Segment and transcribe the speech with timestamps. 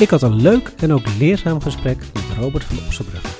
[0.00, 3.36] Ik had een leuk en ook leerzaam gesprek met Robert van Ossenbrugge,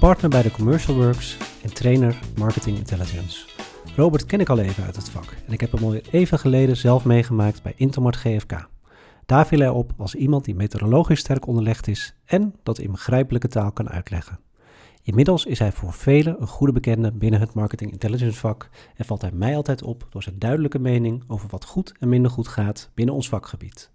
[0.00, 3.46] partner bij de Commercial Works en trainer Marketing Intelligence.
[3.96, 6.76] Robert ken ik al even uit het vak en ik heb hem al even geleden
[6.76, 8.68] zelf meegemaakt bij Intermart GFK.
[9.26, 13.48] Daar viel hij op als iemand die meteorologisch sterk onderlegd is en dat in begrijpelijke
[13.48, 14.38] taal kan uitleggen.
[15.02, 19.20] Inmiddels is hij voor velen een goede bekende binnen het marketing intelligence vak en valt
[19.20, 22.90] hij mij altijd op door zijn duidelijke mening over wat goed en minder goed gaat
[22.94, 23.92] binnen ons vakgebied.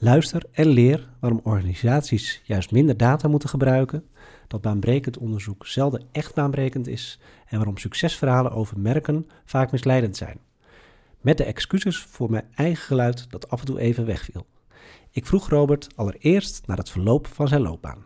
[0.00, 4.04] Luister en leer waarom organisaties juist minder data moeten gebruiken,
[4.48, 10.38] dat baanbrekend onderzoek zelden echt baanbrekend is en waarom succesverhalen over merken vaak misleidend zijn.
[11.20, 14.46] Met de excuses voor mijn eigen geluid dat af en toe even wegviel.
[15.10, 18.04] Ik vroeg Robert allereerst naar het verloop van zijn loopbaan.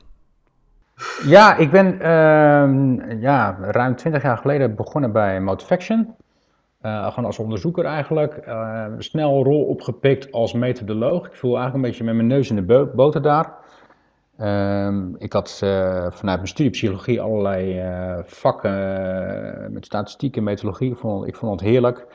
[1.25, 6.15] Ja, ik ben uh, ja, ruim 20 jaar geleden begonnen bij Motivaction.
[6.83, 8.47] Uh, gewoon als onderzoeker eigenlijk.
[8.47, 11.27] Uh, snel rol opgepikt als methodoloog.
[11.27, 13.53] Ik voel eigenlijk een beetje met mijn neus in de boter daar.
[14.41, 15.71] Uh, ik had uh,
[16.11, 17.83] vanuit mijn studie psychologie allerlei
[18.25, 20.91] vakken met statistiek en methodologie.
[20.91, 22.07] Ik vond, ik vond het heerlijk.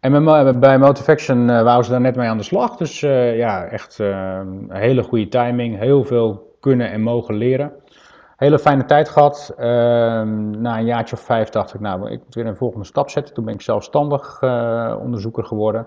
[0.00, 0.24] En
[0.60, 2.76] bij Motivation waren ze daar net mee aan de slag.
[2.76, 5.78] Dus ja, echt een hele goede timing.
[5.78, 7.72] Heel veel kunnen en mogen leren
[8.36, 9.54] hele fijne tijd gehad.
[9.56, 13.10] Ehm, na een jaartje of vijf dacht ik, nou, ik moet weer een volgende stap
[13.10, 13.34] zetten.
[13.34, 15.86] Toen ben ik zelfstandig uh, onderzoeker geworden.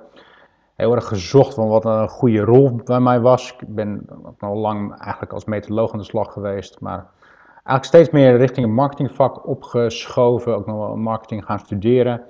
[0.76, 3.56] Heel erg gezocht van wat een goede rol bij mij was.
[3.60, 4.06] Ik ben
[4.40, 7.06] al lang eigenlijk als methodoloog aan de slag geweest, maar
[7.54, 10.56] eigenlijk steeds meer richting het marketingvak opgeschoven.
[10.56, 12.22] Ook nog wel marketing gaan studeren.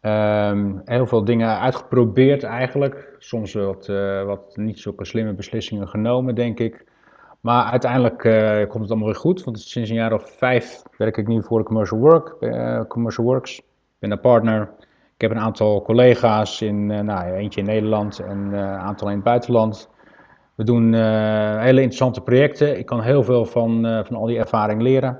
[0.00, 3.14] Um, heel veel dingen uitgeprobeerd eigenlijk.
[3.18, 6.84] Soms wat, uh, wat niet zulke slimme beslissingen genomen, denk ik.
[7.46, 11.16] Maar uiteindelijk uh, komt het allemaal weer goed, want sinds een jaar of vijf werk
[11.16, 13.58] ik nu voor Commercial, Work, uh, Commercial Works.
[13.58, 13.64] Ik
[13.98, 14.70] ben een partner.
[15.14, 19.14] Ik heb een aantal collega's, in, uh, nou, eentje in Nederland en een aantal in
[19.14, 19.88] het buitenland.
[20.54, 20.94] We doen
[21.60, 22.78] hele interessante projecten.
[22.78, 25.18] Ik kan heel veel van, van al die ervaring leren.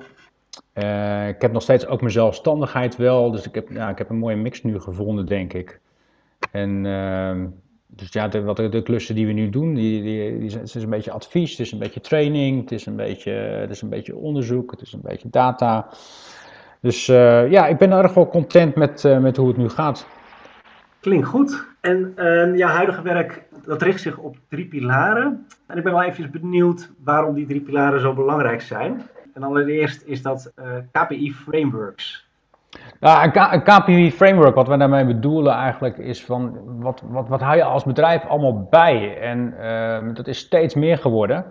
[1.28, 4.18] ik heb nog steeds ook mijn zelfstandigheid wel, dus ik heb, ja, ik heb een
[4.18, 5.80] mooie mix nu gevonden, denk ik.
[6.52, 7.46] En ehm,
[7.86, 10.82] dus ja, de, wat de, klussen die we nu doen, die, die, die, het is
[10.82, 13.88] een beetje advies, het is een beetje training, het is een beetje, het is een
[13.88, 15.88] beetje onderzoek, het is een beetje data.
[16.80, 20.06] Dus uh, ja, ik ben erg wel content met, uh, met hoe het nu gaat.
[21.00, 21.64] Klinkt goed.
[21.80, 25.46] En uh, jouw huidige werk, dat richt zich op drie pilaren.
[25.66, 29.02] En ik ben wel even benieuwd waarom die drie pilaren zo belangrijk zijn.
[29.36, 32.25] En allereerst is dat eh, KPI frameworks.
[33.00, 37.56] Nou, een, KPI framework, wat we daarmee bedoelen eigenlijk, is van wat, wat, wat hou
[37.56, 39.18] je als bedrijf allemaal bij?
[39.20, 41.44] En uh, dat is steeds meer geworden.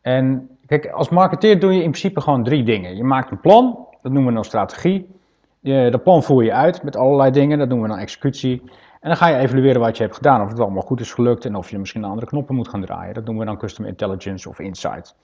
[0.00, 2.96] En kijk, als marketeer doe je in principe gewoon drie dingen.
[2.96, 5.14] Je maakt een plan, dat noemen we dan strategie.
[5.60, 8.62] Je, dat plan voer je uit met allerlei dingen, dat noemen we dan executie.
[9.00, 11.44] En dan ga je evalueren wat je hebt gedaan, of het allemaal goed is gelukt
[11.44, 13.14] en of je misschien andere knoppen moet gaan draaien.
[13.14, 15.16] Dat noemen we dan custom intelligence of insight.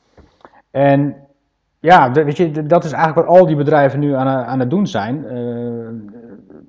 [0.70, 1.16] En
[1.82, 4.86] ja, weet je, dat is eigenlijk wat al die bedrijven nu aan, aan het doen
[4.86, 5.24] zijn.
[5.24, 5.88] Uh,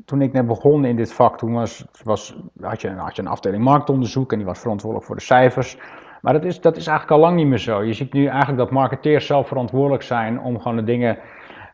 [0.06, 3.28] toen ik net begon in dit vak, toen was, was, had, je, had je een
[3.28, 5.78] afdeling marktonderzoek en die was verantwoordelijk voor de cijfers.
[6.22, 7.84] Maar dat is, dat is eigenlijk al lang niet meer zo.
[7.84, 11.18] Je ziet nu eigenlijk dat marketeers zelf verantwoordelijk zijn om gewoon de dingen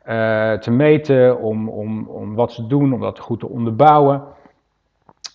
[0.08, 4.24] uh, te meten, om, om, om wat ze doen, om dat goed te onderbouwen.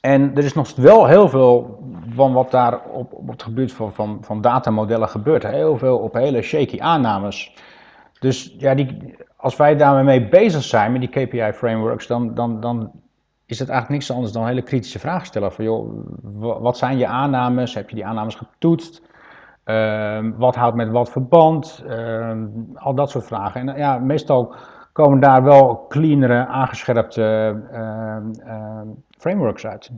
[0.01, 1.79] En er is nog wel heel veel
[2.15, 5.47] van wat daar op, op het gebied van, van, van datamodellen gebeurt.
[5.47, 7.55] Heel veel op hele shaky aannames.
[8.21, 12.91] Dus ja, die, als wij daarmee bezig zijn met die KPI-frameworks, dan, dan, dan
[13.47, 15.53] is het eigenlijk niks anders dan hele kritische vragen stellen.
[15.53, 17.75] Van joh, wat zijn je aannames?
[17.75, 19.03] Heb je die aannames getoetst?
[19.65, 21.85] Uh, wat houdt met wat verband?
[21.87, 22.33] Uh,
[22.75, 23.69] al dat soort vragen.
[23.69, 24.55] En ja, meestal
[24.93, 28.81] komen daar wel cleanere, aangescherpte uh,
[29.19, 29.91] frameworks uit.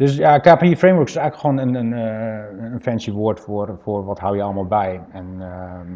[0.00, 4.04] Dus ja, KPI frameworks is eigenlijk gewoon een, een, eh, een fancy woord voor, voor
[4.04, 5.00] wat hou je allemaal bij.
[5.12, 5.86] En ehm,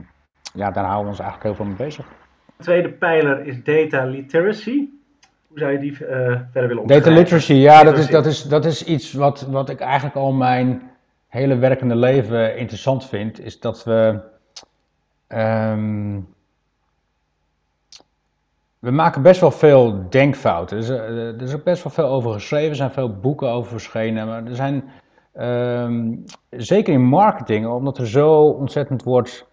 [0.55, 2.07] ja, daar houden we ons eigenlijk heel veel mee bezig.
[2.57, 4.89] De tweede pijler is data literacy.
[5.49, 6.87] Hoe zou je die uh, verder willen omschrijven?
[6.87, 10.33] Data literacy, ja, Dat, is, dat, is, dat is iets wat, wat ik eigenlijk al
[10.33, 10.91] mijn
[11.29, 13.41] hele werkende leven interessant vind.
[13.41, 14.21] Is dat we.
[15.29, 16.33] Um,
[18.79, 20.77] we maken best wel veel denkfouten.
[20.77, 22.71] Er is, er is ook best wel veel over geschreven.
[22.71, 24.27] Er zijn veel boeken over verschenen.
[24.27, 24.85] Maar er zijn.
[25.39, 29.47] Um, zeker in marketing, omdat er zo ontzettend wordt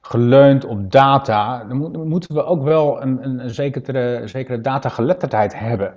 [0.00, 5.94] geleund op data, dan moeten we ook wel een, een, een zekere, zekere datageletterdheid hebben.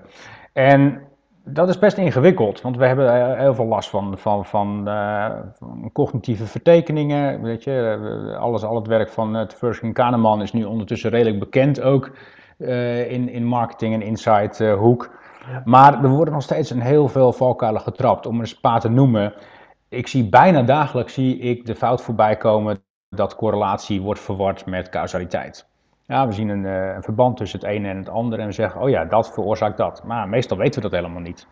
[0.53, 1.01] En
[1.43, 5.29] dat is best ingewikkeld, want we hebben eh, heel veel last van, van, van, uh,
[5.53, 7.41] van cognitieve vertekeningen.
[7.41, 11.81] Weet je, alles, al het werk van uh, Tversky Kahneman is nu ondertussen redelijk bekend
[11.81, 12.11] ook
[12.57, 15.19] uh, in, in marketing en insight hoek.
[15.65, 18.25] Maar er worden nog steeds een heel veel valkuilen getrapt.
[18.25, 19.33] Om er eens een paar te noemen,
[19.89, 22.83] ik zie bijna dagelijks zie ik de fout voorbij komen
[23.15, 25.67] dat correlatie wordt verward met causaliteit.
[26.05, 28.53] Ja, we zien een, uh, een, verband tussen het ene en het andere en we
[28.53, 30.03] zeggen, oh ja, dat veroorzaakt dat.
[30.03, 31.47] Maar meestal weten we dat helemaal niet.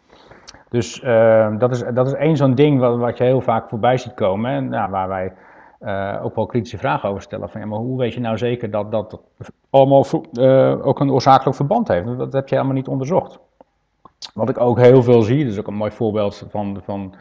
[0.69, 3.97] Dus uh, dat, is, dat is één zo'n ding wat, wat, je heel vaak voorbij
[3.97, 4.51] ziet komen.
[4.51, 5.33] En nou, waar wij
[5.81, 7.49] uh, ook wel kritische vragen over stellen.
[7.49, 9.21] Van, ja, maar hoe weet je nou zeker dat dat
[9.69, 10.05] allemaal
[10.83, 12.17] ook een oorzakelijk verband heeft?
[12.17, 13.39] Dat heb je helemaal niet onderzocht.
[14.33, 17.13] Wat ik ook heel veel zie, dus ook een mooi voorbeeld van, van,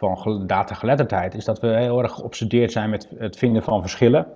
[0.00, 4.26] van datageletterdheid, is dat we heel erg geobsedeerd zijn met het vinden van verschillen.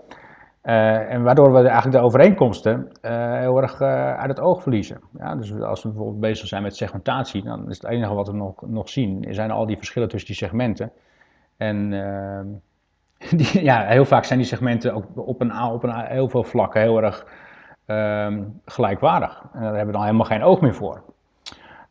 [0.63, 5.01] Uh, en waardoor we eigenlijk de overeenkomsten uh, heel erg uh, uit het oog verliezen.
[5.19, 8.33] Ja, dus als we bijvoorbeeld bezig zijn met segmentatie, dan is het enige wat we
[8.33, 10.93] nog, nog zien, zijn al die verschillen tussen die segmenten.
[11.57, 11.91] En
[13.37, 16.81] die, ja, heel vaak zijn die segmenten ook op een, op een heel veel vlakken
[16.81, 17.27] heel erg
[17.87, 19.43] um, gelijkwaardig.
[19.53, 21.14] En daar hebben we dan helemaal geen oog meer voor.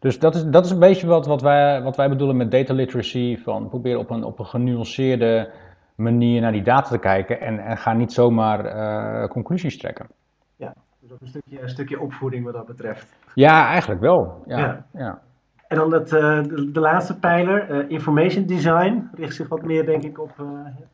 [0.03, 2.73] Dus dat is, dat is een beetje wat, wat, wij, wat wij bedoelen met data
[2.73, 3.37] literacy.
[3.37, 5.49] Van proberen op een, op een genuanceerde
[5.95, 10.07] manier naar die data te kijken en, en ga niet zomaar uh, conclusies trekken.
[10.55, 13.15] Ja, dus ook een stukje, een stukje opvoeding wat dat betreft.
[13.33, 14.43] Ja, eigenlijk wel.
[14.45, 15.21] Ja, ja.
[15.67, 19.85] En dan het, uh, de, de, laatste pijler, uh, information design, richt zich wat meer
[19.85, 20.37] denk ik op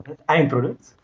[0.04, 0.96] het eindproduct.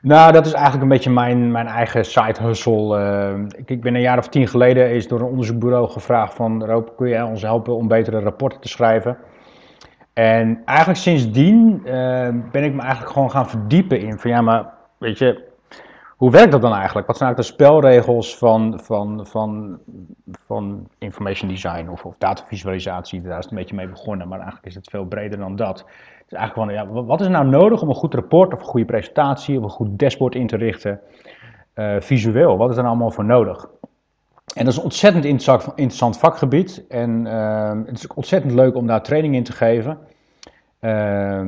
[0.00, 3.46] Nou, dat is eigenlijk een beetje mijn, mijn eigen side hustle.
[3.56, 6.96] ik, ik, ben een jaar of tien geleden is door een onderzoekbureau gevraagd van Roop,
[6.96, 9.16] kun je ons helpen om betere rapporten te schrijven?
[10.12, 11.90] En eigenlijk sindsdien uh,
[12.50, 14.66] ben ik me eigenlijk gewoon gaan verdiepen in van ja, maar
[14.98, 15.50] weet je,
[16.16, 17.06] hoe werkt dat dan eigenlijk?
[17.06, 19.78] Wat zijn eigenlijk de spelregels van, van, van,
[20.46, 23.20] van information design of, of datavisualisatie?
[23.20, 25.84] Daar is het een beetje mee begonnen, maar eigenlijk is het veel breder dan dat.
[26.32, 29.64] Eigenlijk ja, wat is nou nodig om een goed rapport of een goede presentatie of
[29.64, 31.00] een goed dashboard in te richten?
[31.74, 33.68] Uh, visueel, wat is er nou allemaal voor nodig?
[34.54, 36.84] En dat is een ontzettend interessant vakgebied.
[36.88, 39.98] En uh, het is ontzettend leuk om daar training in te geven.
[40.80, 41.42] Uh,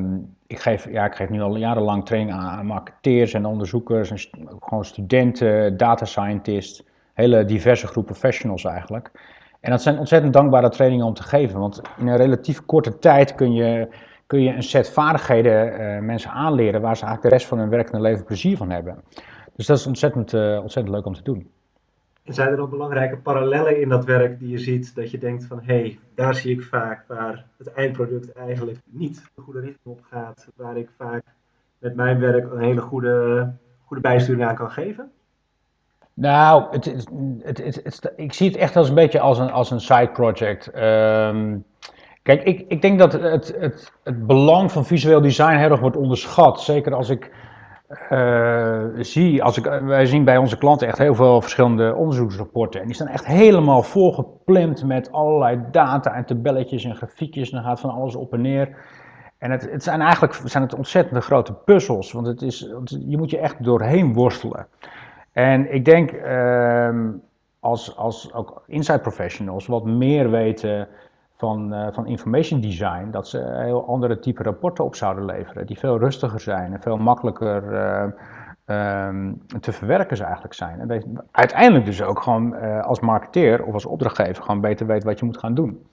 [0.47, 4.49] ik, geef, ja, ik geef nu al jarenlang training aan, aan marketeers en onderzoekers, en
[4.61, 6.83] gewoon studenten, data scientists,
[7.13, 9.11] hele diverse groep professionals eigenlijk.
[9.61, 13.35] En dat zijn ontzettend dankbare trainingen om te geven, want in een relatief korte tijd
[13.35, 13.89] kun je,
[14.27, 17.69] kun je een set vaardigheden uh, mensen aanleren waar ze eigenlijk de rest van hun
[17.69, 19.03] werkende leven plezier van hebben.
[19.57, 21.51] Dus dat is ontzettend, uh, ontzettend leuk om te doen.
[22.25, 25.45] En zijn er ook belangrijke parallellen in dat werk die je ziet, dat je denkt
[25.45, 29.97] van hé, hey, daar zie ik vaak waar het eindproduct eigenlijk niet de goede richting
[29.97, 31.23] op gaat, waar ik vaak
[31.79, 33.53] met mijn werk een hele goede,
[33.85, 35.11] goede bijsturing aan kan geven?
[36.15, 37.09] Nou, het, het,
[37.43, 40.77] het, het, ik zie het echt als een beetje als een, als een side project.
[40.77, 41.65] Um,
[42.25, 45.97] kijk, ik, ik denk dat het, het, het belang van visueel design heel erg wordt
[45.97, 46.61] onderschat.
[46.61, 47.31] Zeker als ik
[48.11, 52.81] uh, zie, als ik, wij zien bij onze klanten echt heel veel verschillende onderzoeksrapporten.
[52.81, 57.51] En die staan echt helemaal volgeplemd met allerlei data en tabelletjes en grafiekjes.
[57.51, 58.77] En dan gaat van alles op en neer.
[59.39, 62.59] En het, het zijn eigenlijk zijn het ontzettende grote puzzels, want het is,
[63.07, 64.67] je moet je echt doorheen worstelen.
[65.33, 67.09] En ik denk, uh,
[67.61, 70.89] als, als ook inside professionals wat meer weten
[71.45, 75.79] van, uh, van information design, dat ze heel andere type rapporten op zouden leveren, die
[75.79, 77.73] veel rustiger zijn en veel makkelijker
[78.67, 80.81] uh, um, te verwerken eigenlijk zijn.
[80.81, 85.19] En uiteindelijk dus ook gewoon uh, als marketeer of als opdrachtgever gewoon beter weet wat
[85.19, 85.87] je moet gaan doen.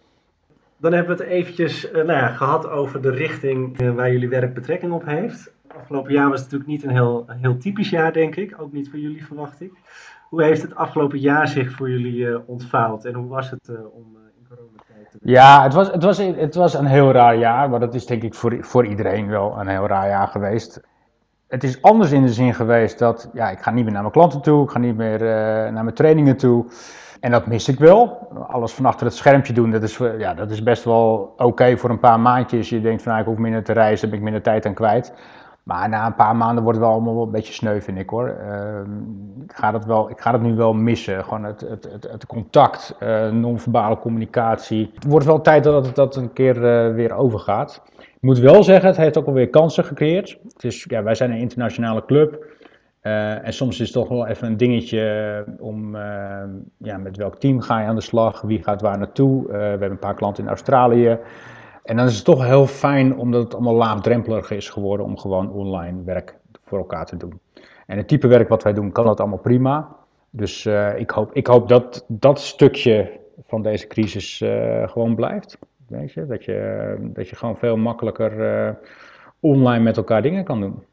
[0.78, 4.92] Dan hebben we het eventjes nou ja, gehad over de richting waar jullie werk betrekking
[4.92, 5.54] op heeft.
[5.78, 8.56] Afgelopen jaar was het natuurlijk niet een heel, heel typisch jaar, denk ik.
[8.62, 9.72] Ook niet voor jullie, verwacht ik.
[10.30, 14.22] Hoe heeft het afgelopen jaar zich voor jullie ontvouwd en hoe was het om
[15.22, 18.24] ja, het was, het, was, het was een heel raar jaar, maar dat is denk
[18.24, 20.82] ik voor, voor iedereen wel een heel raar jaar geweest.
[21.48, 24.14] Het is anders in de zin geweest dat, ja, ik ga niet meer naar mijn
[24.14, 25.28] klanten toe, ik ga niet meer uh,
[25.72, 26.66] naar mijn trainingen toe.
[27.20, 28.28] En dat mis ik wel.
[28.48, 31.90] Alles van achter het schermpje doen, dat is, ja, dat is best wel oké voor
[31.90, 32.70] een paar maandjes.
[32.70, 35.14] Je denkt van, nou, ik hoef minder te reizen, heb ik minder tijd aan kwijt.
[35.64, 38.28] Maar na een paar maanden wordt het wel allemaal een beetje sneu, vind ik hoor.
[38.28, 38.80] Uh,
[39.44, 41.24] ik, ga dat wel, ik ga dat nu wel missen.
[41.24, 44.92] Gewoon het, het, het, het contact, uh, non-verbale communicatie.
[44.94, 47.82] Het wordt wel tijd dat het dat een keer uh, weer overgaat.
[47.98, 50.40] Ik moet wel zeggen, het heeft ook alweer kansen gecreëerd.
[50.58, 52.46] Dus ja, wij zijn een internationale club.
[53.04, 55.96] Uh, en soms is het toch wel even een dingetje om
[56.78, 59.48] ja, met welk team ga je aan de slag, wie gaat waar naartoe.
[59.48, 61.18] we hebben een paar klanten in Australië.
[61.84, 65.52] En dan is het toch heel fijn omdat het allemaal laagdrempeliger is geworden om gewoon
[65.52, 66.36] online werk
[66.66, 67.40] voor elkaar te doen.
[67.86, 69.96] En het type werk wat wij doen kan dat allemaal prima.
[70.30, 75.58] Dus uh, ik, hoop, ik hoop dat dat stukje van deze crisis uh, gewoon blijft.
[75.88, 76.26] Weet je?
[76.26, 78.74] Dat, je, dat je gewoon veel makkelijker uh,
[79.40, 80.84] online met elkaar dingen kan doen.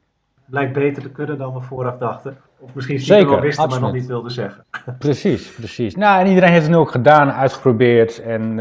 [0.45, 2.37] Blijkt beter te kunnen dan we vooraf dachten.
[2.61, 3.71] Of misschien wel wisten, absoluut.
[3.71, 4.65] maar nog niet wilden zeggen.
[4.99, 5.95] Precies, precies.
[5.95, 8.23] Nou, en iedereen heeft het nu ook gedaan, uitgeprobeerd.
[8.23, 8.61] En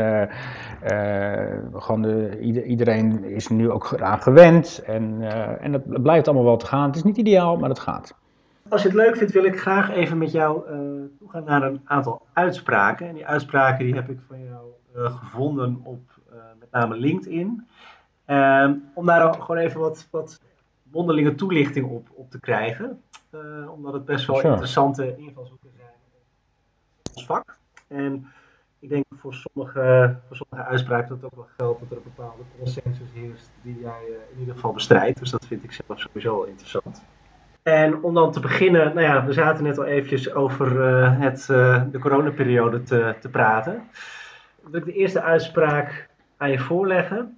[1.73, 5.21] gewoon de, iedereen is nu ook eraan gewend en,
[5.59, 6.87] en het blijft allemaal wel te gaan.
[6.87, 8.15] Het is niet ideaal, maar het gaat.
[8.69, 10.61] Als je het leuk vindt, wil ik graag even met jou
[11.19, 13.07] toegaan naar een aantal uitspraken.
[13.07, 15.99] En die uitspraken die heb ik van jou gevonden op
[16.59, 17.67] met name LinkedIn.
[18.25, 20.41] Ehm, om daar gewoon even wat, wat
[20.91, 23.01] mondelinge toelichting op, op te krijgen.
[23.43, 25.89] Uh, omdat het best wel interessante invalshoeken zijn
[27.03, 27.57] in ons vak.
[27.87, 28.27] En
[28.79, 32.11] ik denk voor sommige, voor sommige uitspraken dat het ook wel geldt dat er een
[32.15, 35.19] bepaalde consensus heerst die jij uh, in ieder geval bestrijdt.
[35.19, 37.03] Dus dat vind ik zelf sowieso interessant.
[37.63, 41.45] En om dan te beginnen, nou ja, we zaten net al eventjes over uh, het,
[41.91, 43.83] de coronaperiode te, te praten.
[44.63, 47.37] Wil ik de eerste uitspraak aan je voorleggen.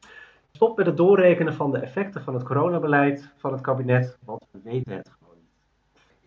[0.52, 4.60] Stop met het doorrekenen van de effecten van het coronabeleid van het kabinet, want we
[4.64, 5.12] weten het.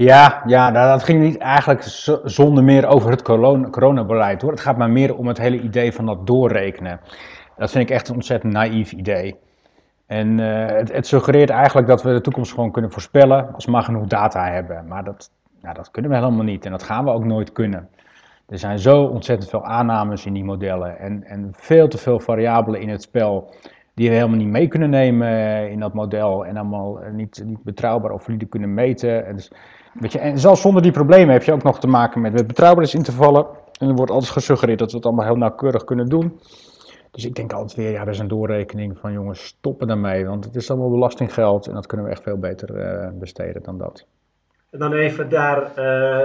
[0.02, 1.82] Ja, ja nou, dat ging niet eigenlijk
[2.24, 3.22] zonder meer over het
[3.70, 4.50] coronabeleid hoor.
[4.50, 7.00] Het gaat maar meer om het hele idee van dat doorrekenen.
[7.56, 9.36] Dat vind ik echt een ontzettend naïef idee.
[10.06, 13.70] En uh, het, het, suggereert eigenlijk dat we de toekomst gewoon kunnen voorspellen als we
[13.70, 14.86] maar genoeg data hebben.
[14.86, 15.30] Maar dat,
[15.62, 17.88] ja, dat kunnen we helemaal niet en dat gaan we ook nooit kunnen.
[18.48, 22.80] Er zijn zo ontzettend veel aannames in die modellen en, en veel te veel variabelen
[22.80, 23.54] in het spel
[23.94, 27.42] die we helemaal niet mee kunnen nemen eh, in dat model en allemaal eh, niet,
[27.44, 29.26] niet betrouwbaar of valide kunnen meten.
[29.26, 29.52] En, dus,
[29.92, 33.46] weet je, en zelfs zonder die problemen heb je ook nog te maken met, betrouwbaarheidsintervallen.
[33.78, 36.40] En er wordt altijd gesuggereerd dat we het allemaal heel nauwkeurig kunnen doen.
[37.10, 40.26] Dus ik denk altijd weer, ja, dat is een doorrekening van jongens, stoppen daarmee.
[40.26, 43.78] Want het is allemaal belastinggeld en dat kunnen we echt veel beter uh, besteden dan
[43.78, 44.06] dat.
[44.70, 45.76] En dan even daar, uh,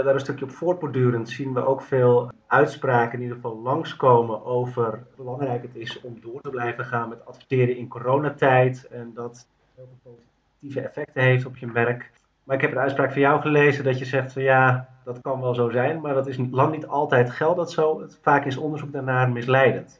[0.06, 4.90] daar een stukje op voortbordurend zien we ook veel uitspraken in ieder geval langskomen over
[4.92, 8.88] hoe belangrijk het is om door te blijven gaan met adverteren in coronatijd.
[8.92, 10.20] En dat heel veel
[10.60, 12.12] positieve effecten heeft op je merk.
[12.48, 15.42] Maar ik heb een uitspraak van jou gelezen dat je zegt van ja, dat kan
[15.42, 18.01] wel zo zijn, maar dat is lang niet altijd geldt dat zo.
[18.22, 20.00] Vaak is onderzoek daarnaar misleidend.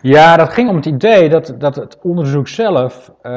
[0.00, 3.32] Ja, dat ging om het idee dat, dat het onderzoek zelf uh,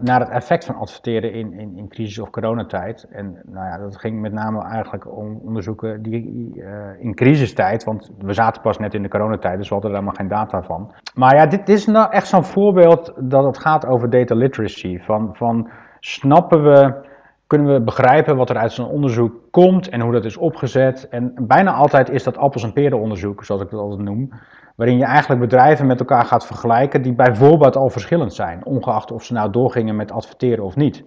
[0.00, 3.06] naar het effect van adverteren in, in, in crisis- of coronatijd.
[3.10, 6.64] En nou ja, dat ging met name eigenlijk om onderzoeken die uh,
[6.98, 10.18] in crisistijd, want we zaten pas net in de coronatijd, dus we hadden er helemaal
[10.18, 10.92] geen data van.
[11.14, 14.98] Maar ja, dit is nou echt zo'n voorbeeld dat het gaat over data literacy.
[14.98, 15.70] Van, van
[16.00, 17.08] snappen we,
[17.50, 21.08] kunnen we begrijpen wat er uit zo'n onderzoek komt en hoe dat is opgezet.
[21.08, 24.32] En bijna altijd is dat appels- en peren onderzoek, zoals ik dat altijd noem
[24.76, 29.24] waarin je eigenlijk bedrijven met elkaar gaat vergelijken die bijvoorbeeld al verschillend zijn, ongeacht of
[29.24, 31.04] ze nou doorgingen met adverteren of niet.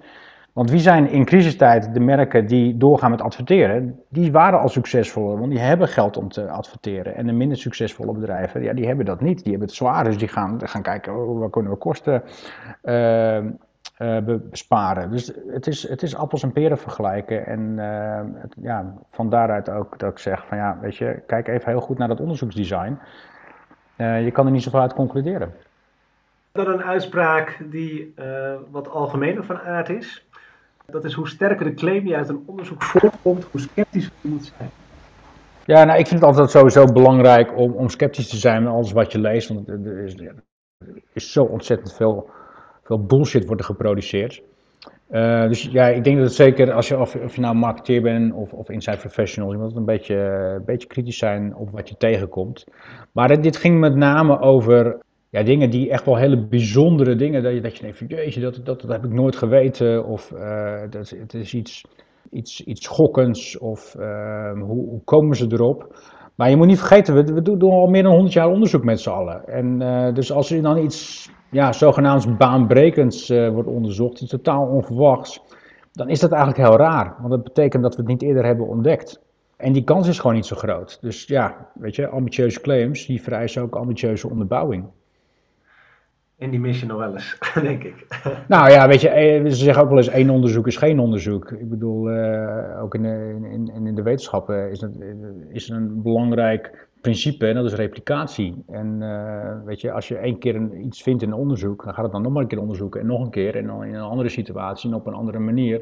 [0.54, 4.00] Want wie zijn in crisistijd de merken die doorgaan met adverteren?
[4.10, 7.16] Die waren al succesvoller, want die hebben geld om te adverteren.
[7.16, 9.44] En de minder succesvolle bedrijven, ja, die hebben dat niet.
[9.44, 12.24] Die hebben het zwaar, dus die gaan, gaan kijken, oh, kunnen we kosten
[12.84, 13.38] uh,
[14.00, 14.18] uh,
[14.50, 15.12] besparen.
[15.12, 17.46] Dus het is, het is appels en peren vergelijken.
[17.46, 21.48] En uh, het, ja, van daaruit ook dat ik zeg van ja, weet je, kijk
[21.48, 23.00] even heel goed naar dat onderzoeksdesign.
[23.98, 25.54] Uh, je kan er niet zoveel uit concluderen.
[26.52, 28.14] Dan een uitspraak die
[28.72, 30.28] wat algemener van aard is.
[30.86, 34.54] Dat is hoe sterker de claim die uit een onderzoek voortkomt, hoe sceptisch je moet
[34.58, 34.70] zijn.
[35.66, 38.92] Ja, nou, ik vind het altijd sowieso belangrijk om, om sceptisch te zijn met alles
[38.92, 39.48] wat je leest.
[39.48, 40.36] Want er is, er
[41.14, 42.30] is zo ontzettend veel,
[42.84, 44.42] veel bullshit wordt er geproduceerd.
[45.12, 48.02] Uh, dus ja, ik denk dat het zeker als je, of, of je nou marketeer
[48.02, 51.98] bent of, of inside professional, je moet een beetje, beetje kritisch zijn op wat je
[51.98, 52.64] tegenkomt.
[53.12, 54.98] Maar dit ging met name over
[55.30, 58.42] ja, dingen die echt wel hele bijzondere dingen, dat je, dat je denkt van jeetje,
[58.42, 61.86] dat, dat, dat heb ik nooit geweten, of uh, dat, het is iets,
[62.30, 65.96] iets, iets schokkends, of uh, hoe, hoe, komen ze erop.
[66.36, 69.02] Maar je moet niet vergeten, we, we doen al meer dan 100 jaar onderzoek met
[69.02, 69.48] z'n allen.
[69.48, 74.66] En uh, dus als er dan iets ja, zogenaamd baanbrekends uh, wordt onderzocht, iets totaal
[74.66, 75.42] onverwachts,
[75.92, 77.16] dan is dat eigenlijk heel raar.
[77.18, 79.22] Want dat betekent dat we het niet eerder hebben ontdekt.
[79.58, 80.98] En die kans is gewoon niet zo groot.
[81.02, 84.86] Dus ja, weet je, ambitieuze claims, die vereisen ook ambitieuze onderbouwing.
[86.44, 88.08] En die mis je nog wel eens, denk ik.
[88.48, 91.52] Nou ja, weet je, eh, ze zeggen ook wel eens één onderzoek is geen onderzoek.
[91.52, 93.06] Ik bedoel, uh, ook in
[93.46, 94.92] in, in de wetenschappen is, het,
[95.50, 98.64] is een belangrijk principe en dat is replicatie.
[98.68, 102.04] En uh, weet je, als je één keer iets vindt in een onderzoek, dan gaat
[102.04, 104.02] het dan nog maar een keer onderzoeken en nog een keer en dan in een
[104.02, 105.82] andere situatie en op een andere manier.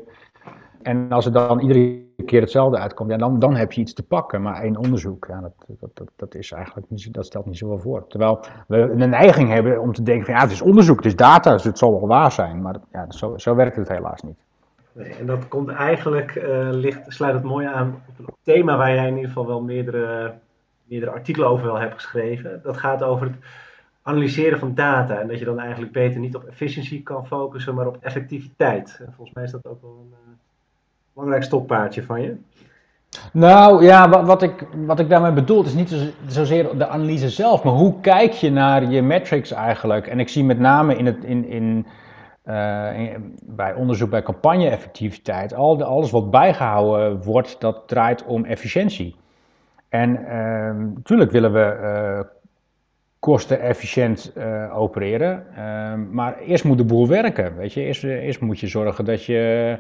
[0.84, 4.04] En als er dan iedere keer hetzelfde uitkomt, ja, dan, dan heb je iets te
[4.04, 4.42] pakken.
[4.42, 7.80] Maar één onderzoek, ja, dat, dat, dat, dat, is eigenlijk niet, dat stelt niet zoveel
[7.80, 8.08] voor.
[8.08, 11.16] Terwijl we een neiging hebben om te denken van ja, het is onderzoek, het is
[11.16, 12.62] data, dus het zal wel waar zijn.
[12.62, 14.38] Maar ja, zo, zo werkt het helaas niet.
[15.20, 19.08] En dat komt eigenlijk, uh, ligt, sluit het mooi aan op een thema waar jij
[19.08, 20.34] in ieder geval wel meerdere,
[20.84, 22.60] meerdere artikelen over wel hebt geschreven.
[22.64, 23.36] Dat gaat over het
[24.02, 25.20] analyseren van data.
[25.20, 28.98] En dat je dan eigenlijk beter niet op efficiëntie kan focussen, maar op effectiviteit.
[29.00, 30.40] En volgens mij is dat ook wel een
[31.14, 32.36] belangrijk stoppaardje van je.
[33.34, 37.64] Nou ja, wat, wat, ik, wat ik daarmee bedoel is niet zozeer de analyse zelf,
[37.64, 40.08] maar hoe kijk je naar je metrics eigenlijk?
[40.08, 41.86] En ik zie met name in het, in, in,
[42.46, 42.90] uh,
[43.44, 49.16] bij onderzoek bij campagne-effectiviteit, al de, alles wat bijgehouden wordt, dat draait om efficiëntie.
[49.90, 50.12] En
[50.94, 52.20] natuurlijk willen we uh,
[53.20, 57.56] kostenefficiënt uh, opereren, ehm, maar eerst moet de boel werken.
[57.58, 57.82] Weet je?
[57.82, 59.78] Eerst, eerst moet je zorgen dat je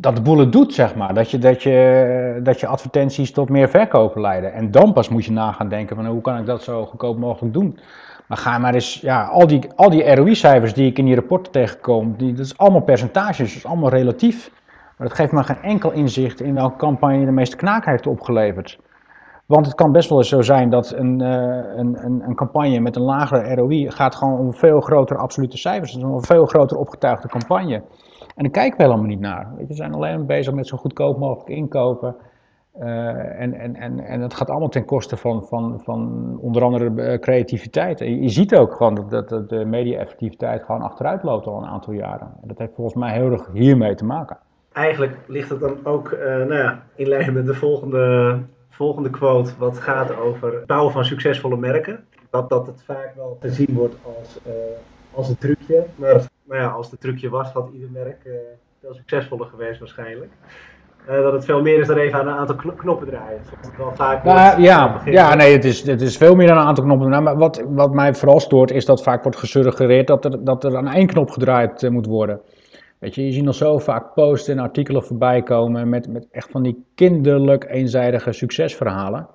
[0.00, 1.14] dat de boel het doet, zeg maar.
[1.14, 4.52] Dat je, dat, je, dat je advertenties tot meer verkopen leiden.
[4.52, 7.18] En dan pas moet je na gaan denken van hoe kan ik dat zo goedkoop
[7.18, 7.78] mogelijk doen.
[8.26, 11.52] Maar ga maar eens, ja, al die, al die ROI-cijfers die ik in die rapporten
[11.52, 14.50] tegenkom, die, dat is allemaal percentages, dat is allemaal relatief.
[14.96, 18.78] Maar dat geeft me geen enkel inzicht in welke campagne de meeste knaak heeft opgeleverd.
[19.46, 21.28] Want het kan best wel eens zo zijn dat een, uh,
[21.76, 25.92] een, een, een, campagne met een lagere ROI gaat gewoon om veel grotere absolute cijfers.
[25.92, 27.82] Dat is een veel groter opgetuigde campagne.
[28.34, 29.52] En daar kijken we helemaal niet naar.
[29.68, 32.16] We zijn alleen bezig met zo goedkoop mogelijk inkopen.
[32.78, 37.02] Uh, en, en, en, en dat gaat allemaal ten koste van, van, van onder andere
[37.02, 38.00] eh, creativiteit.
[38.00, 41.92] En je, ziet ook gewoon dat, dat, de media-effectiviteit gewoon achteruit loopt al een aantal
[41.92, 42.32] jaren.
[42.42, 44.38] En dat heeft volgens mij heel erg hiermee te maken.
[44.72, 49.52] Eigenlijk ligt het dan ook uh, nou ja, in lijn met de volgende, volgende quote,
[49.58, 52.04] wat gaat over het bouwen van succesvolle merken.
[52.30, 54.40] Dat, dat het vaak wel gezien wordt als,
[55.14, 58.32] als een trucje, maar nou ja, als het trucje was, had ieder merk uh,
[58.80, 60.30] veel succesvoller geweest waarschijnlijk.
[61.08, 63.40] Uh, dat het veel meer is dan even aan een aantal knoppen draaien.
[63.44, 66.64] Zoals wel vaak nou, ja, ja, nee, het is, het is veel meer dan een
[66.66, 67.24] aantal knoppen draaien.
[67.24, 70.76] Maar wat, wat mij vooral stoort is dat vaak wordt gesuggereerd dat er, dat er
[70.76, 72.40] aan één knop gedraaid uh, moet worden.
[72.98, 76.50] Weet je, je ziet nog zo vaak posts en artikelen voorbij komen met, met echt
[76.50, 79.28] van die kinderlijk eenzijdige succesverhalen.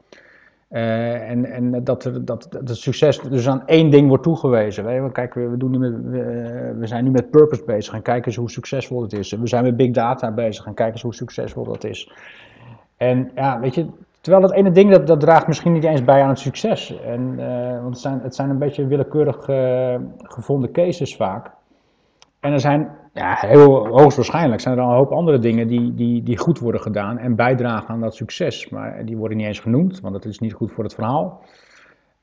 [0.75, 5.12] Uh, en en dat, er, dat, dat het succes dus aan één ding wordt toegewezen.
[5.12, 8.36] Kijk, we, doen nu met, we, we, zijn nu met purpose bezig en kijken eens
[8.36, 9.32] hoe succesvol het is.
[9.32, 12.12] We zijn met big data bezig en kijken eens hoe succesvol dat is.
[12.98, 13.86] En ja, weet je,
[14.22, 17.00] terwijl dat ene ding dat, dat draagt misschien niet eens bij aan het succes.
[17.01, 19.45] En, uh, want het zijn, het zijn een beetje willekeurig
[20.17, 21.52] gevonden cases vaak.
[22.45, 26.23] En er zijn ja, heel hoogstwaarschijnlijk zijn er al een hoop andere dingen die, die,
[26.23, 28.69] die goed worden gedaan en bijdragen aan dat succes.
[28.69, 31.41] Maar die worden niet eens genoemd, want dat is niet goed voor het verhaal.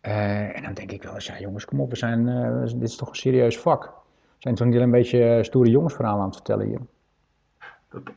[0.03, 2.83] Uh, en dan denk ik wel eens, ja jongens, kom op, we zijn, uh, dit
[2.83, 3.83] is toch een serieus vak.
[3.85, 3.91] We
[4.39, 6.81] zijn toch niet alleen een beetje stoere jongensverhalen aan het vertellen hier.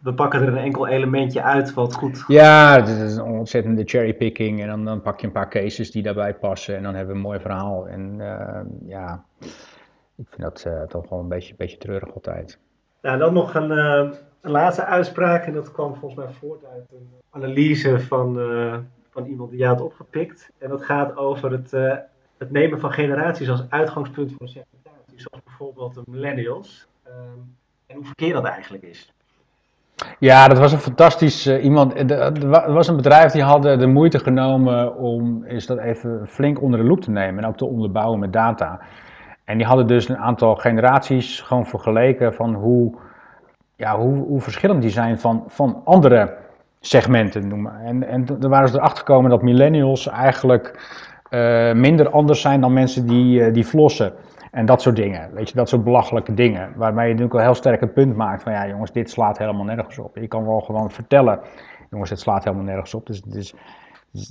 [0.01, 2.23] We pakken er een enkel elementje uit wat goed...
[2.27, 6.03] Ja, het is een ontzettende cherrypicking en dan, dan pak je een paar cases die
[6.03, 7.87] daarbij passen en dan hebben we een mooi verhaal.
[7.87, 9.23] En uh, ja,
[10.15, 12.59] ik vind dat toch wel een beetje, beetje treurig altijd.
[13.05, 15.45] Nou, dan nog een, uh, een, laatste uitspraak.
[15.45, 18.77] En dat kwam volgens mij voort uit een analyse van, uh,
[19.09, 20.51] van iemand die je had opgepikt.
[20.57, 21.95] En dat gaat over het, uh,
[22.37, 25.21] het nemen van generaties als uitgangspunt voor een segmentatie.
[25.21, 26.87] Zoals bijvoorbeeld de millennials.
[27.07, 27.55] Um,
[27.87, 29.13] en hoe verkeerd dat eigenlijk is.
[30.19, 32.11] Ja, dat was een fantastisch iemand.
[32.11, 36.79] Er was een bedrijf die had de moeite genomen om is dat even flink onder
[36.79, 37.43] de loep te nemen.
[37.43, 38.81] En ook te onderbouwen met data.
[39.45, 42.93] En die hadden dus een aantal generaties gewoon vergeleken van hoe,
[43.75, 46.37] ja, hoe, hoe verschillend die zijn van, van andere
[46.79, 47.47] segmenten.
[47.47, 47.79] Noemen.
[47.79, 50.93] En, en daar waren ze erachter gekomen dat millennials eigenlijk
[51.29, 54.13] uh, minder anders zijn dan mensen die, uh, die flossen.
[54.51, 56.73] En dat soort dingen, weet je, dat soort belachelijke dingen.
[56.75, 59.65] Waarmee je natuurlijk wel heel sterk een punt maakt van ja jongens, dit slaat helemaal
[59.65, 60.17] nergens op.
[60.17, 61.39] Je kan wel gewoon vertellen,
[61.89, 63.05] jongens, dit slaat helemaal nergens op.
[63.05, 63.55] Dus, dus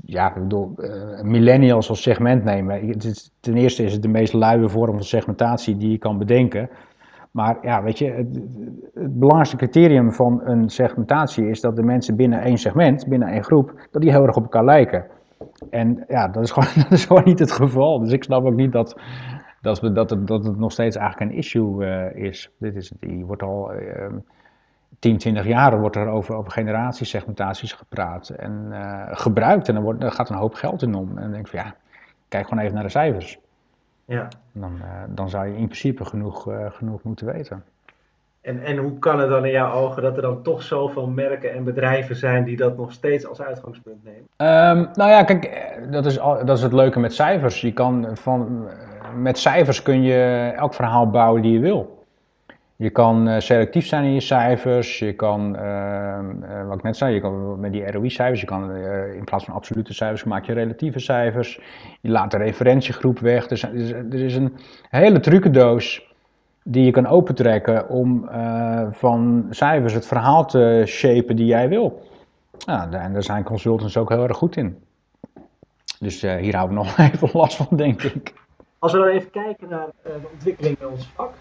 [0.05, 2.99] ja, ik bedoel, uh, millennials als segment nemen.
[3.41, 6.69] Ten eerste is het de meest luie vorm van segmentatie die je kan bedenken.
[7.31, 8.39] Maar ja, weet je, het,
[9.19, 13.89] belangrijkste criterium van een segmentatie is dat de mensen binnen één segment, binnen één groep,
[13.91, 15.07] dat die heel erg op elkaar lijken.
[15.71, 17.99] En ja, dat is gewoon, dat is gewoon niet het geval.
[17.99, 19.01] Dus ik snap ook niet dat,
[19.61, 22.51] dat, dat, het, dat het nog steeds eigenlijk een issue uh, is.
[22.59, 22.93] Dit is.
[23.01, 23.75] Die wordt al.
[23.75, 24.07] Uh,
[24.99, 29.69] 10, 20 jaar wordt er over, over generatiesegmentaties gepraat en uh, gebruikt.
[29.69, 31.09] En dan, wordt, gaat een hoop geld in om.
[31.09, 31.75] En dan denk ik van ja,
[32.29, 33.39] kijk gewoon even naar de cijfers.
[34.05, 34.29] Ja.
[34.53, 37.65] Dan, uh, dan zou je in principe genoeg, uh, genoeg moeten weten.
[38.41, 41.53] En, en hoe kan het dan in jouw ogen dat er dan toch zoveel merken
[41.53, 44.21] en bedrijven zijn die dat nog steeds als uitgangspunt nemen?
[44.21, 47.61] Um, nou ja, kijk, dat is, al, dat is het leuke met cijfers.
[47.61, 48.69] Je kan van,
[49.17, 51.94] met cijfers kun je elk verhaal bouwen die je wil.
[52.85, 54.99] Je kan uh, selectief zijn in je cijfers.
[54.99, 58.77] Je kan, uh, wat ik net zei, je kan met die ROI-cijfers, je kan
[59.15, 61.61] in plaats van absolute cijfers maak je relatieve cijfers.
[62.01, 63.47] Je laat de referentiegroep weg.
[63.47, 64.57] Dus, er is een
[64.91, 66.13] hele trucendoos
[66.63, 68.29] die je kan opentrekken om
[68.91, 72.03] van cijfers het verhaal te shapen die jij wil.
[72.59, 74.79] Ja, en daar zijn consultants ook heel erg goed in.
[76.01, 78.35] Dus hier houden we nog even last van, denk ik.
[78.79, 81.33] Als we dan even kijken naar de ontwikkeling in ons vak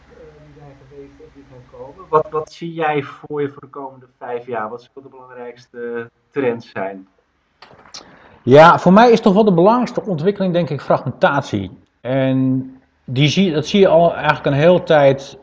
[2.10, 4.70] Wat, wat zie jij voor je voor de komende vijf jaar?
[4.70, 7.08] Wat zullen de belangrijkste trends zijn?
[8.44, 11.78] Ja, voor mij is toch wel de belangrijkste ontwikkeling, denk ik, fragmentatie.
[12.02, 12.72] En
[13.04, 15.38] die zie, dat zie je al eigenlijk een hele tijd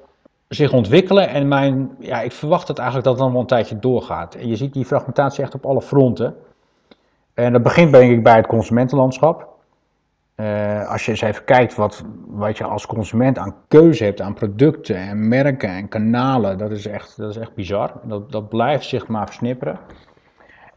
[0.48, 1.28] zich ontwikkelen.
[1.28, 4.34] En mijn, ja, ik verwacht het eigenlijk dat het dan wel een tijdje doorgaat.
[4.34, 6.36] En je ziet die fragmentatie echt op alle fronten.
[7.34, 9.48] En dat begint denk ik bij het consumentenlandschap.
[10.40, 14.34] Uh, als je eens even kijkt wat, wat je als consument aan keuze hebt, aan
[14.34, 17.92] producten en merken en kanalen, dat is echt, dat is echt bizar.
[18.02, 19.78] Dat, dat blijft zich maar versnipperen.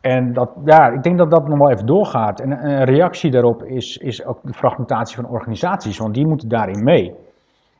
[0.01, 2.39] En dat, ja, ik denk dat dat nog wel even doorgaat.
[2.39, 6.83] En een reactie daarop is, is ook de fragmentatie van organisaties, want die moeten daarin
[6.83, 7.15] mee.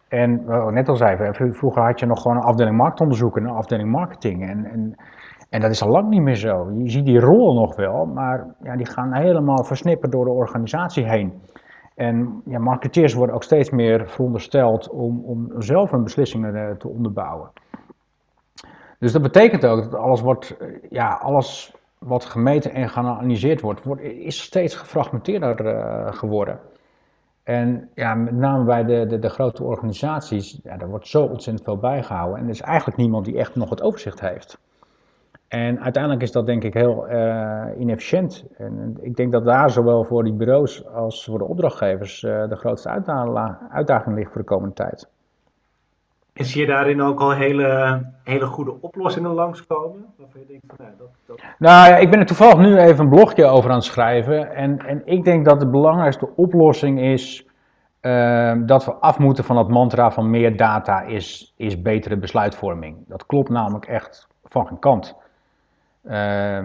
[0.08, 0.44] En
[0.74, 4.50] net al zei, vroeger had je nog gewoon een afdeling marktonderzoek en een afdeling marketing.
[4.50, 4.96] En,
[5.50, 6.72] en, dat is al lang niet meer zo.
[6.78, 11.10] Je ziet die rollen nog wel, maar ja, die gaan helemaal versnipperd door de organisatie
[11.10, 11.34] heen.
[11.96, 16.88] En ja, marketeers worden ook steeds meer verondersteld om, om zelf hun beslissingen eh, te
[16.88, 17.52] onderbouwen.
[19.00, 23.84] Dus dat betekent ook dat alles, wordt, eh, ja, alles wat gemeten en geanalyseerd wordt,
[23.84, 26.60] wordt is steeds gefragmenteerder uh, geworden.
[27.44, 31.66] En ja, met name bij de, de, de grote organisaties, ja, daar wordt zo ontzettend
[31.66, 32.38] veel bijgehouden.
[32.38, 34.60] En er is eigenlijk niemand die echt nog het overzicht heeft.
[35.54, 38.46] En uiteindelijk is dat denk ik heel uh, inefficiënt.
[38.58, 42.56] En ik denk dat daar zowel voor die bureaus als voor de opdrachtgevers uh, de
[42.56, 42.90] grootste
[43.70, 45.10] uitdaging ligt voor de komende tijd.
[46.34, 50.06] En zie je daarin ook al hele, hele goede oplossingen langskomen?
[50.18, 51.42] Waarvan je denkt van, nou, dat, dat...
[51.60, 54.56] nou ja, ik ben er toevallig nu even een blogje over aan het schrijven.
[54.56, 57.48] En, en ik denk dat de belangrijkste oplossing is
[58.02, 62.98] uh, dat we af moeten van het mantra van meer data is, is betere besluitvorming.
[63.08, 65.22] Dat klopt namelijk echt van geen kant.
[66.06, 66.60] Uh,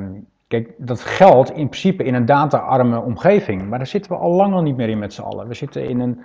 [0.49, 4.55] kijk, dat geldt in principe in een data-arme omgeving, maar daar zitten we al lang
[4.55, 5.49] al niet meer in met z'n allen.
[5.49, 6.21] We zitten in een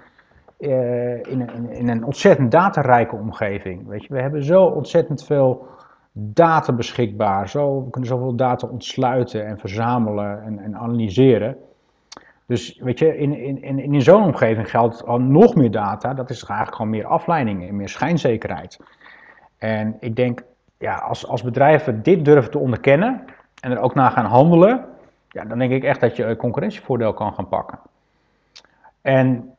[0.59, 3.87] uh, in, een, in een ontzettend datarijke omgeving.
[3.87, 5.67] Weet je, we hebben zo ontzettend veel
[6.11, 7.49] data beschikbaar.
[7.49, 11.57] Zo, we kunnen zoveel data ontsluiten en verzamelen en, en analyseren.
[12.45, 16.13] Dus weet je, in, in, in, in zo'n omgeving geldt al nog meer data.
[16.13, 18.79] Dat is eigenlijk gewoon meer afleiding en meer schijnzekerheid.
[19.57, 20.43] En ik denk,
[20.83, 23.25] ja, als, als bedrijven dit durven te onderkennen
[23.61, 24.85] en er ook naar gaan handelen,
[25.29, 27.79] ja, dan denk ik echt dat je een concurrentievoordeel kan gaan pakken.
[29.01, 29.53] En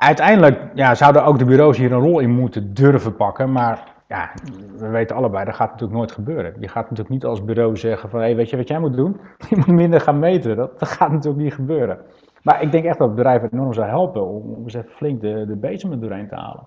[0.00, 4.30] Uiteindelijk ja, zouden ook de bureaus hier een rol in moeten durven pakken, maar ja,
[4.76, 6.54] we weten allebei, dat gaat natuurlijk nooit gebeuren.
[6.60, 8.96] Je gaat natuurlijk niet als bureau zeggen van, hé, hey, weet je wat jij moet
[8.96, 9.20] doen?
[9.50, 10.56] Je moet minder gaan meten.
[10.56, 11.98] Dat, dat gaat natuurlijk niet gebeuren.
[12.42, 15.44] Maar ik denk echt dat bedrijven enorm zou helpen om, om eens even flink de,
[15.46, 16.66] de bezem doorheen te halen.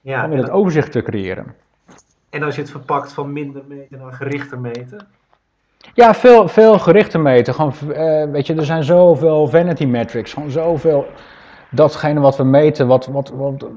[0.00, 1.54] Ja, om weer het overzicht te creëren.
[2.34, 5.06] En als je het verpakt van minder meten naar gerichter meten?
[5.94, 7.54] Ja, veel, veel gerichter meten.
[7.54, 11.06] Gewoon, uh, weet je, er zijn zoveel vanity metrics, gewoon zoveel
[11.70, 13.32] datgene wat we meten, wat, wat,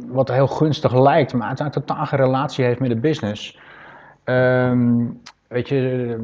[0.07, 3.59] wat, heel gunstig lijkt, maar uiteindelijk totaal geen relatie heeft met de business.
[4.23, 6.17] Um, weet je,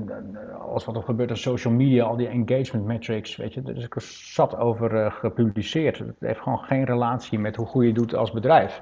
[0.71, 3.83] als wat er gebeurt op social media, al die engagement metrics, weet je, daar is
[3.83, 4.01] er
[4.33, 5.97] zat over uh, gepubliceerd.
[5.97, 8.81] Het heeft gewoon geen relatie met hoe goed je doet als bedrijf.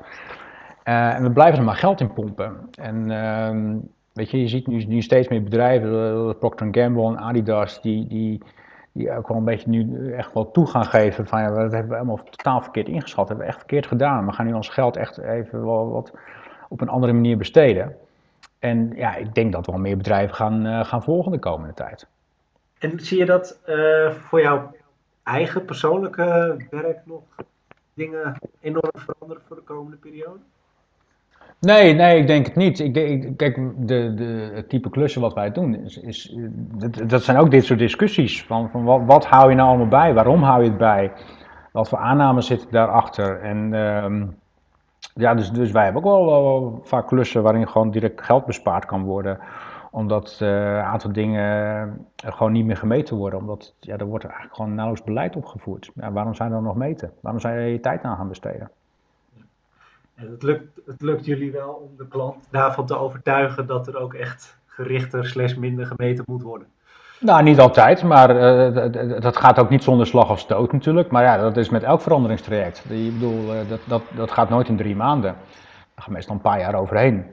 [0.85, 2.69] Uh, en we blijven er maar geld in pompen.
[2.79, 7.17] En um, weet je, je ziet nu, nu steeds meer bedrijven, uh, Procter Gamble en
[7.17, 8.41] Adidas, die, die
[8.93, 11.89] die ook wel een beetje nu echt wel toe gaan geven van ja, dat hebben
[11.89, 14.25] we helemaal totaal verkeerd ingeschat, dat hebben we echt verkeerd gedaan.
[14.25, 16.11] We gaan nu ons geld echt even wel wat
[16.69, 17.95] op een andere manier besteden.
[18.59, 22.07] En ja, ik denk dat wel meer bedrijven gaan, uh, gaan volgen de komende tijd.
[22.79, 23.59] En zie je dat
[24.09, 24.71] voor jouw
[25.23, 27.21] eigen persoonlijke werk nog
[27.93, 30.39] dingen enorm veranderen voor de komende periode?
[31.61, 32.79] Nee, nee, ik denk het niet.
[32.79, 32.93] Ik
[33.37, 36.37] kijk, de, de, het type klussen wat wij doen, is, is,
[37.07, 38.43] dat, zijn ook dit soort discussies.
[38.45, 40.13] Van, van wat, wat hou je nou allemaal bij?
[40.13, 41.11] Waarom hou je het bij?
[41.71, 43.39] Wat voor aannames zitten daarachter?
[43.41, 44.27] En uh,
[45.13, 49.03] ja, dus, dus wij hebben ook wel, vaak klussen waarin gewoon direct geld bespaard kan
[49.03, 49.39] worden.
[49.91, 53.39] Omdat uh, een aantal dingen gewoon niet meer gemeten worden.
[53.39, 55.91] Omdat ja, er wordt eigenlijk gewoon nauwelijks beleid opgevoerd.
[55.95, 57.11] Ja, waarom zijn dan nog meten?
[57.21, 58.71] Waarom zou je je tijd aan gaan besteden?
[60.29, 64.13] Het, lukt, het lukt jullie wel om de klant daarvan te overtuigen dat er ook
[64.13, 66.67] echt gerichter slash minder gemeten moet worden.
[67.19, 71.11] Nou, niet altijd, maar uh, dat gaat ook niet zonder slag of stoot natuurlijk.
[71.11, 72.83] Maar ja, dat is met elk veranderingstraject.
[72.89, 75.35] Ik bedoel, uh, dat, dat, dat gaat nooit in drie maanden.
[75.95, 77.25] Daar gaat meestal een paar jaar overheen.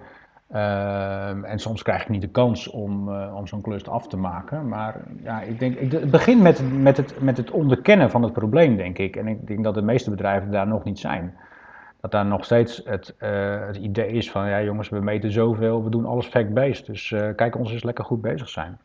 [0.52, 4.68] Uh, en soms krijg je niet de kans om, om zo'n klus af te maken.
[4.68, 8.32] Maar ja, ik denk, ik, het begint met, met, het, met het onderkennen van het
[8.32, 9.16] probleem, denk ik.
[9.16, 11.34] En ik denk dat de meeste bedrijven daar nog niet zijn
[12.00, 15.84] dat daar nog steeds het, uh, het idee is van, ja jongens, we meten zoveel,
[15.84, 16.86] we doen alles fact-based.
[16.86, 18.78] Dus uh, kijk ons eens lekker goed bezig zijn.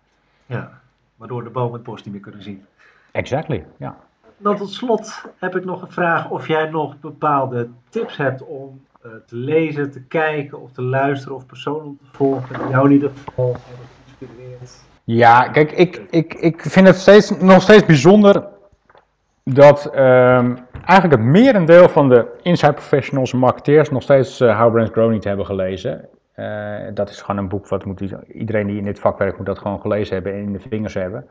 [0.46, 0.80] Ja,
[1.16, 2.66] waardoor de boom het bos niet meer kunnen zien.
[3.12, 3.96] Exactly, ja.
[4.38, 8.82] Dan tot slot heb ik nog een vraag of jij nog bepaalde tips hebt om
[9.06, 12.94] uh, te lezen, te kijken of te luisteren of personen te volgen die jou in
[12.94, 14.82] ieder geval hebben geïnspireerd?
[15.04, 18.44] Ja, kijk, ik, ik, ik vind het steeds, nog steeds bijzonder
[19.44, 24.74] dat um, eigenlijk het merendeel van de inside professionals en marketeers nog steeds uh, How
[24.74, 26.10] Brands Grow niet hebben gelezen.
[26.36, 29.46] Uh, dat is gewoon een boek wat moet iedereen die in dit vak werkt moet
[29.46, 31.28] dat gewoon gelezen hebben en in de vingers hebben.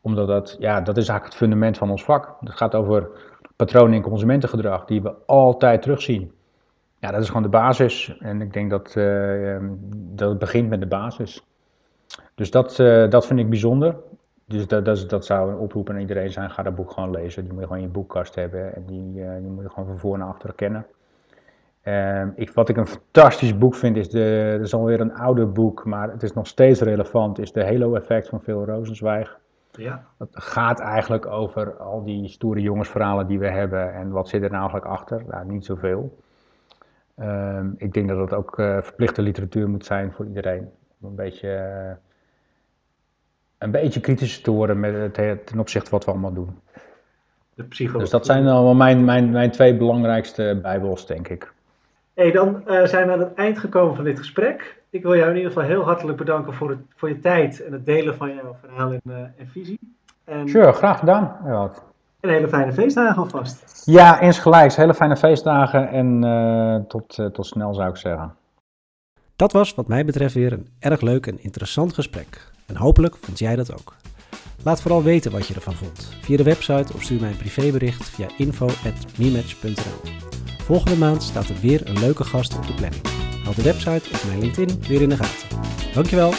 [0.00, 2.36] Omdat dat, ja, dat is eigenlijk het fundament van ons vak.
[2.40, 3.08] Het gaat over
[3.56, 6.32] patronen in consumentengedrag die we altijd terugzien.
[6.98, 8.16] Ja, dat is gewoon de basis.
[8.18, 9.56] En ik denk dat, uh,
[9.92, 11.46] dat het begint met de basis.
[12.34, 12.76] Dus dat,
[13.10, 13.96] dat vind ik bijzonder.
[14.50, 16.50] Dus dat, dat, dat zou een oproep aan iedereen zijn.
[16.50, 17.42] Ga dat boek gewoon lezen.
[17.42, 18.74] Die moet je gewoon in je boekkast hebben.
[18.74, 20.86] En die, uh, die moet je gewoon van voor naar achter kennen.
[21.84, 25.52] Uh, ik, wat ik een fantastisch boek vind, is, de, dat is alweer een ouder
[25.52, 29.38] boek, maar het is nog steeds relevant, is de Halo Effect van Phil Rosenzweig.
[29.70, 30.04] Ja.
[30.18, 34.50] Het gaat eigenlijk over al die stoere jongensverhalen die we hebben en wat zit er
[34.50, 35.22] nou eigenlijk achter?
[35.28, 36.18] Nou, niet zoveel.
[37.20, 40.70] Um, ik denk dat het ook uh, verplichte literatuur moet zijn voor iedereen.
[41.02, 42.09] Een beetje, uh,
[43.60, 46.58] een beetje kritisch te worden met het, ten opzichte van wat we allemaal doen.
[47.54, 48.00] De psychologie.
[48.00, 51.52] Dus dat zijn allemaal mijn, mijn, mijn twee belangrijkste bijbels, denk ik.
[52.14, 54.82] Hey, dan uh, zijn we aan het eind gekomen van dit gesprek.
[54.90, 57.72] Ik wil jou in ieder geval heel hartelijk bedanken voor, het, voor je tijd en
[57.72, 59.78] het delen van jouw verhaal en, uh, en visie.
[60.24, 61.36] En, sure, graag gedaan.
[61.44, 61.70] Ja.
[62.20, 63.82] En hele fijne feestdagen alvast.
[63.84, 64.76] Ja, insgelijks.
[64.76, 68.34] Hele fijne feestdagen en uh, tot, tot snel zou ik zeggen.
[69.36, 72.48] Dat was wat mij betreft weer een erg leuk en interessant gesprek.
[72.70, 73.94] En hopelijk vond jij dat ook.
[74.62, 76.08] Laat vooral weten wat je ervan vond.
[76.22, 80.10] Via de website of stuur mij een privébericht via info.mematch.nl
[80.64, 83.02] Volgende maand staat er weer een leuke gast op de planning.
[83.42, 85.58] Houd de website of mijn LinkedIn weer in de gaten.
[85.94, 86.32] Dankjewel!